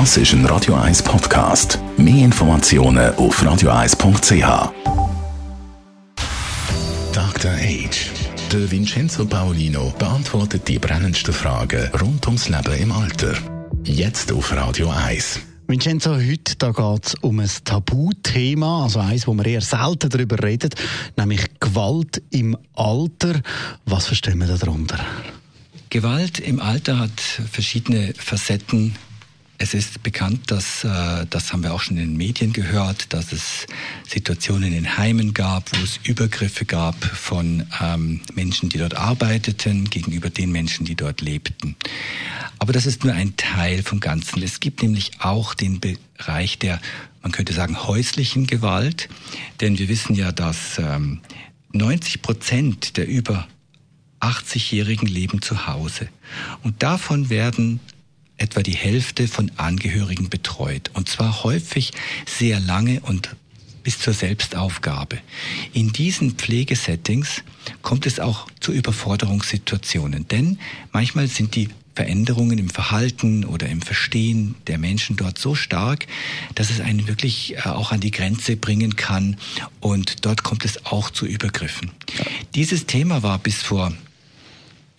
[0.00, 1.78] Das ist ein Radio 1 Podcast.
[1.96, 4.72] Mehr Informationen auf radio1.ch.
[7.12, 7.52] Dr.
[7.52, 8.10] Age.
[8.50, 13.34] Der Vincenzo Paolino beantwortet die brennendsten Fragen rund ums Leben im Alter.
[13.84, 15.38] Jetzt auf Radio 1.
[15.68, 20.74] Vincenzo, heute geht es um ein Tabuthema, also eins, wo man eher selten darüber redet,
[21.16, 23.40] nämlich Gewalt im Alter.
[23.86, 24.98] Was verstehen wir darunter?
[25.88, 28.96] Gewalt im Alter hat verschiedene Facetten.
[29.64, 33.32] Es ist bekannt, dass, äh, das haben wir auch schon in den Medien gehört, dass
[33.32, 33.66] es
[34.06, 40.28] Situationen in Heimen gab, wo es Übergriffe gab von ähm, Menschen, die dort arbeiteten, gegenüber
[40.28, 41.76] den Menschen, die dort lebten.
[42.58, 44.42] Aber das ist nur ein Teil vom Ganzen.
[44.42, 46.78] Es gibt nämlich auch den Bereich der,
[47.22, 49.08] man könnte sagen, häuslichen Gewalt.
[49.62, 51.20] Denn wir wissen ja, dass ähm,
[51.72, 53.48] 90 Prozent der über
[54.20, 56.08] 80-Jährigen leben zu Hause.
[56.62, 57.80] Und davon werden
[58.36, 60.90] etwa die Hälfte von Angehörigen betreut.
[60.94, 61.92] Und zwar häufig
[62.26, 63.36] sehr lange und
[63.82, 65.18] bis zur Selbstaufgabe.
[65.72, 67.42] In diesen Pflegesettings
[67.82, 70.58] kommt es auch zu Überforderungssituationen, denn
[70.90, 76.06] manchmal sind die Veränderungen im Verhalten oder im Verstehen der Menschen dort so stark,
[76.56, 79.36] dass es einen wirklich äh, auch an die Grenze bringen kann
[79.80, 81.92] und dort kommt es auch zu Übergriffen.
[82.54, 83.92] Dieses Thema war bis vor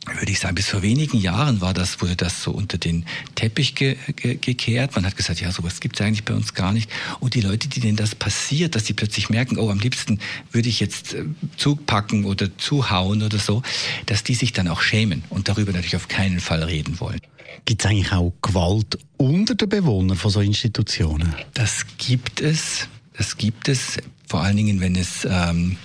[0.06, 3.76] würde ich sagen, bis vor wenigen Jahren war das, wurde das so unter den Teppich
[3.76, 4.96] ge, ge, gekehrt.
[4.96, 6.90] Man hat gesagt, ja, sowas gibt es eigentlich bei uns gar nicht.
[7.20, 10.20] Und die Leute, die denen das passiert, dass sie plötzlich merken, oh, am liebsten
[10.52, 11.26] würde ich jetzt äh,
[11.58, 13.64] Zug packen oder zuhauen oder so,
[14.06, 17.20] dass die sich dann auch schämen und darüber natürlich auf keinen Fall reden wollen.
[17.66, 21.34] Gibt es eigentlich auch Gewalt unter den Bewohnern von so Institutionen?
[21.54, 22.88] Das gibt es.
[23.18, 23.98] Das gibt es.
[24.28, 25.78] Vor allen Dingen, wenn es ähm,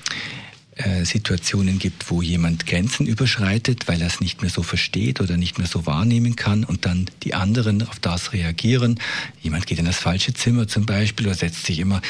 [0.81, 5.37] äh, Situationen gibt, wo jemand Grenzen überschreitet, weil er es nicht mehr so versteht oder
[5.37, 8.99] nicht mehr so wahrnehmen kann und dann die anderen auf das reagieren.
[9.43, 12.01] Jemand geht in das falsche Zimmer zum Beispiel oder setzt sich immer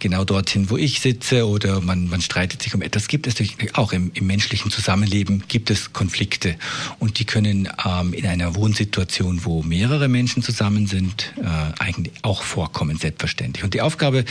[0.00, 3.06] genau dorthin, wo ich sitze oder man, man streitet sich um etwas.
[3.06, 6.56] Gibt es natürlich auch im, im menschlichen Zusammenleben gibt es Konflikte
[6.98, 12.42] und die können ähm, in einer Wohnsituation, wo mehrere Menschen zusammen sind, äh, eigentlich auch
[12.42, 13.62] vorkommen, selbstverständlich.
[13.62, 14.24] Und die Aufgabe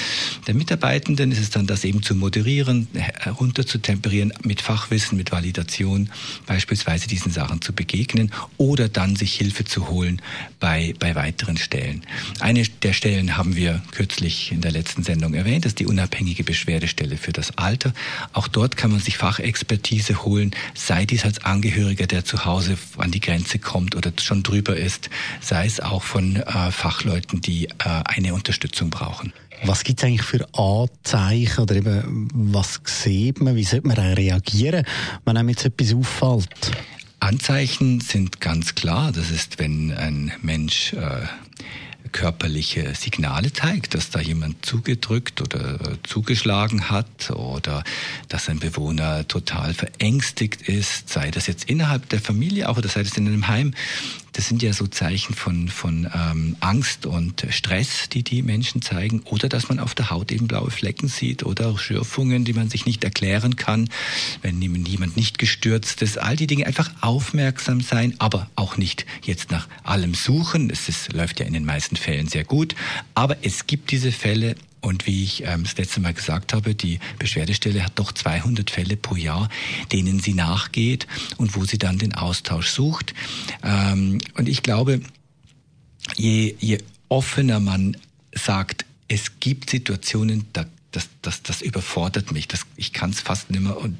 [0.47, 6.09] der Mitarbeitenden ist es dann, das eben zu moderieren, herunterzutun temperieren, mit Fachwissen, mit Validation
[6.46, 10.22] beispielsweise diesen Sachen zu begegnen oder dann sich Hilfe zu holen
[10.59, 12.03] bei, bei weiteren Stellen.
[12.40, 16.44] Eine der Stellen haben wir kürzlich in der letzten Sendung erwähnt, das ist die unabhängige
[16.44, 17.94] Beschwerdestelle für das Alter.
[18.34, 23.12] Auch dort kann man sich Fachexpertise holen, sei dies als Angehöriger, der zu Hause an
[23.12, 25.09] die Grenze kommt oder schon drüber ist,
[25.41, 27.69] sei es auch von äh, Fachleuten, die äh,
[28.06, 29.31] eine Unterstützung brauchen.
[29.63, 34.85] Was gibt es eigentlich für Anzeichen oder eben was sieht man, wie sollte man reagieren,
[35.25, 36.71] wenn einem jetzt etwas auffällt?
[37.19, 39.11] Anzeichen sind ganz klar.
[39.11, 41.27] Das ist, wenn ein Mensch äh,
[42.11, 47.83] körperliche Signale zeigt, dass da jemand zugedrückt oder äh, zugeschlagen hat oder
[48.29, 53.03] dass ein Bewohner total verängstigt ist, sei das jetzt innerhalb der Familie auch oder sei
[53.03, 53.73] das in einem Heim,
[54.35, 59.22] das sind ja so Zeichen von, von ähm, Angst und Stress, die die Menschen zeigen.
[59.22, 62.85] Oder dass man auf der Haut eben blaue Flecken sieht oder Schürfungen, die man sich
[62.85, 63.90] nicht erklären kann,
[64.41, 66.18] wenn jemand nicht gestürzt ist.
[66.18, 70.69] All die Dinge einfach aufmerksam sein, aber auch nicht jetzt nach allem suchen.
[70.69, 72.75] Es ist, läuft ja in den meisten Fällen sehr gut.
[73.13, 77.00] Aber es gibt diese Fälle, und wie ich ähm, das letzte Mal gesagt habe, die
[77.18, 79.50] Beschwerdestelle hat doch 200 Fälle pro Jahr,
[79.91, 81.07] denen sie nachgeht
[81.38, 83.16] und wo sie dann den Austausch sucht.
[83.63, 85.01] Ähm, und ich glaube,
[86.16, 86.78] je, je
[87.09, 87.97] offener man
[88.31, 93.50] sagt, es gibt Situationen, da, das, das, das überfordert mich, das, ich kann es fast
[93.50, 93.78] nicht mehr.
[93.78, 93.97] Und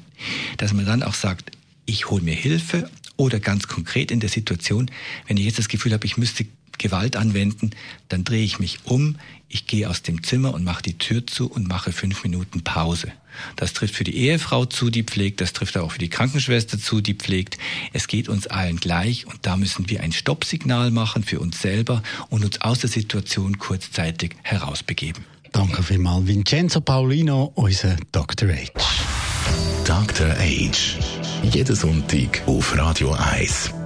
[0.58, 1.50] dass man dann auch sagt,
[1.84, 4.88] ich hole mir Hilfe oder ganz konkret in der Situation,
[5.26, 6.46] wenn ich jetzt das Gefühl habe, ich müsste
[6.78, 7.70] Gewalt anwenden,
[8.08, 9.16] dann drehe ich mich um,
[9.48, 13.12] ich gehe aus dem Zimmer und mache die Tür zu und mache fünf Minuten Pause.
[13.54, 17.00] Das trifft für die Ehefrau zu, die pflegt, das trifft auch für die Krankenschwester zu,
[17.00, 17.58] die pflegt.
[17.92, 22.02] Es geht uns allen gleich und da müssen wir ein Stoppsignal machen für uns selber
[22.28, 25.24] und uns aus der Situation kurzzeitig herausbegeben.
[25.52, 28.48] Danke vielmals, Vincenzo Paulino, unser Dr.
[28.50, 28.72] H.
[29.84, 30.28] Dr.
[30.28, 30.98] H.
[31.42, 33.85] Jeden Sonntag auf Radio 1.